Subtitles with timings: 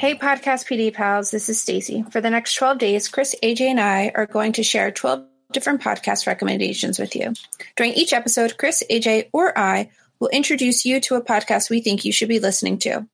[0.00, 2.04] Hey Podcast PD pals, this is Stacy.
[2.10, 5.82] For the next 12 days, Chris, AJ, and I are going to share 12 different
[5.82, 7.34] podcast recommendations with you.
[7.76, 12.06] During each episode, Chris, AJ, or I will introduce you to a podcast we think
[12.06, 13.06] you should be listening to.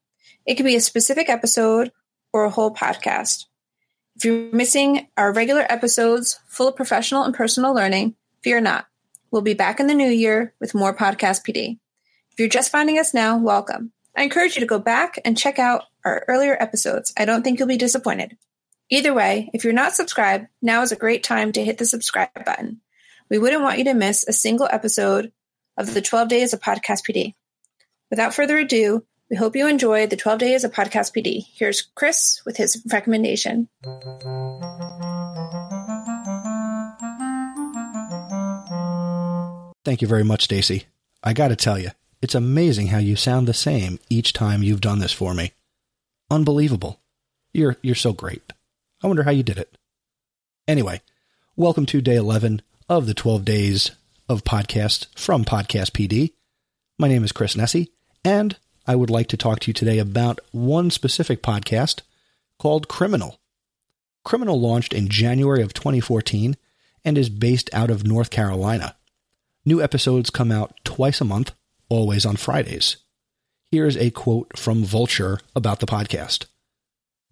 [0.47, 1.91] It could be a specific episode
[2.33, 3.47] or a whole podcast.
[4.17, 8.87] If you're missing our regular episodes full of professional and personal learning, fear not.
[9.31, 11.79] We'll be back in the new year with more Podcast PD.
[12.31, 13.93] If you're just finding us now, welcome.
[14.17, 17.13] I encourage you to go back and check out our earlier episodes.
[17.19, 18.39] I don't think you'll be disappointed.
[18.89, 22.31] Either way, if you're not subscribed, now is a great time to hit the subscribe
[22.47, 22.81] button.
[23.29, 25.31] We wouldn't want you to miss a single episode
[25.77, 27.35] of the 12 Days of Podcast PD.
[28.09, 31.47] Without further ado, we hope you enjoy the 12 Days of Podcast PD.
[31.55, 33.69] Here's Chris with his recommendation.
[39.85, 40.85] Thank you very much, Stacy.
[41.23, 41.91] I got to tell you,
[42.23, 45.53] it's amazing how you sound the same each time you've done this for me.
[46.31, 47.01] Unbelievable.
[47.53, 48.53] You're you're so great.
[49.03, 49.77] I wonder how you did it.
[50.69, 51.01] Anyway,
[51.57, 53.91] welcome to day 11 of the 12 days
[54.29, 56.33] of podcast from Podcast PD.
[56.99, 57.89] My name is Chris Nesi,
[58.25, 62.03] and I would like to talk to you today about one specific podcast
[62.59, 63.41] called Criminal.
[64.25, 66.57] Criminal launched in January of 2014
[67.05, 68.97] and is based out of North Carolina.
[69.65, 71.53] New episodes come out twice a month,
[71.89, 72.99] always on Fridays.
[73.73, 76.47] Here's a quote from Vulture about the podcast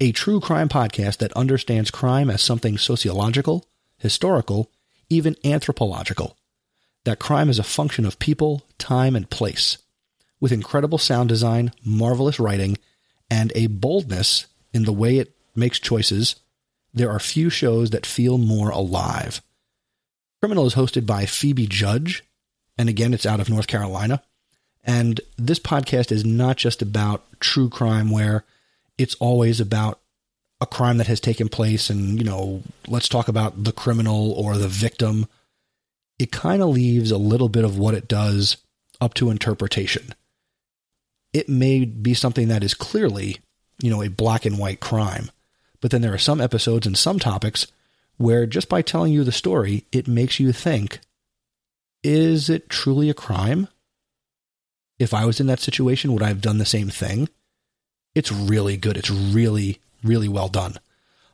[0.01, 3.69] A true crime podcast that understands crime as something sociological,
[3.99, 4.73] historical,
[5.09, 6.37] even anthropological.
[7.05, 9.79] That crime is a function of people, time, and place.
[10.45, 12.77] With incredible sound design, marvelous writing,
[13.31, 16.37] and a boldness in the way it makes choices,
[16.93, 19.41] there are few shows that feel more alive.
[20.43, 22.25] Criminal is hosted by Phoebe Judge,
[22.77, 24.23] and again, it's out of North Carolina.
[24.85, 28.45] And this podcast is not just about true crime where
[28.99, 29.99] it's always about
[30.61, 34.59] a crime that has taken place and, you know, let's talk about the criminal or
[34.59, 35.27] the victim.
[36.19, 38.59] It kind of leaves a little bit of what it does
[39.01, 40.15] up to interpretation.
[41.35, 43.39] It may be something that is clearly,
[43.83, 45.31] you know, a black and white crime,
[45.83, 47.67] but then there are some episodes and some topics
[48.17, 51.01] where just by telling you the story, it makes you think,
[52.03, 53.69] is it truly a crime?
[54.99, 57.29] if I was in that situation, would I have done the same thing?
[58.15, 58.97] It's really good.
[58.97, 60.79] It's really, really well done.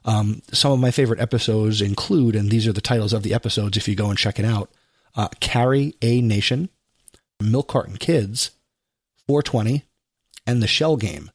[0.04, 3.76] Um, some of my favorite episodes include, and these are the titles of the episodes
[3.76, 4.70] if you go and check it out
[5.16, 6.70] uh, Carry A Nation,
[7.42, 8.52] Milk Carton Kids,
[9.26, 9.84] 420,
[10.46, 11.30] and The Shell Game.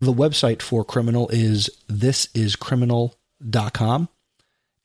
[0.00, 4.08] The website for Criminal is thisiscriminal.com.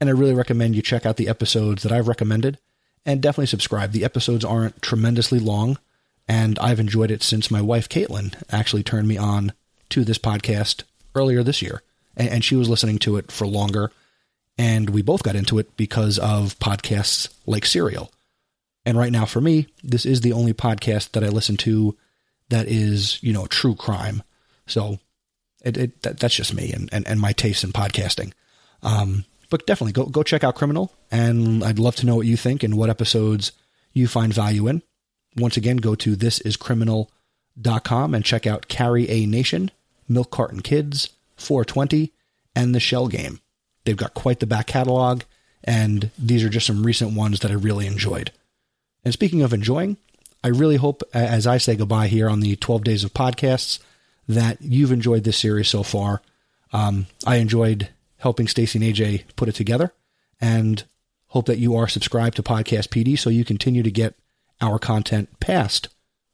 [0.01, 2.57] And I really recommend you check out the episodes that I've recommended
[3.05, 3.91] and definitely subscribe.
[3.91, 5.77] The episodes aren't tremendously long
[6.27, 9.53] and I've enjoyed it since my wife Caitlin actually turned me on
[9.89, 10.83] to this podcast
[11.13, 11.81] earlier this year,
[12.17, 13.91] and, she was listening to it for longer,
[14.57, 18.11] and we both got into it because of podcasts like Serial.
[18.85, 21.95] And right now, for me, this is the only podcast that I listen to
[22.49, 24.23] that is, you know, true crime.
[24.67, 24.99] So
[25.63, 28.33] it, it that, that's just me and, and, and my taste in podcasting.
[28.83, 32.37] Um, but definitely go go check out Criminal, and I'd love to know what you
[32.37, 33.51] think and what episodes
[33.93, 34.81] you find value in.
[35.37, 39.71] Once again, go to thisiscriminal.com and check out Carry A Nation,
[40.07, 42.13] Milk Carton Kids, 420,
[42.55, 43.39] and The Shell Game.
[43.83, 45.23] They've got quite the back catalog,
[45.63, 48.31] and these are just some recent ones that I really enjoyed.
[49.03, 49.97] And speaking of enjoying,
[50.45, 53.79] I really hope, as I say goodbye here on the 12 days of podcasts,
[54.27, 56.21] that you've enjoyed this series so far.
[56.71, 59.91] Um, I enjoyed helping Stacy and AJ put it together,
[60.39, 60.83] and
[61.29, 64.13] hope that you are subscribed to Podcast PD so you continue to get
[64.61, 65.87] our content past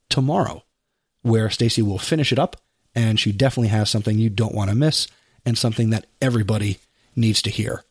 [0.10, 0.66] tomorrow,
[1.22, 2.58] where Stacy will finish it up,
[2.94, 5.08] and she definitely has something you don't want to miss
[5.46, 6.80] and something that everybody
[7.16, 7.86] needs to hear.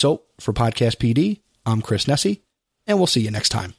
[0.00, 2.42] So, for Podcast PD, I'm Chris Nesi,
[2.86, 3.74] and we'll see you next time.